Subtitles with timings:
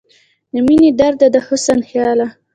[0.53, 2.27] د مينې درده، د حسن خياله